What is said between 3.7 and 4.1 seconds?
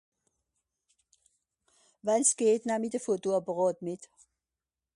mìt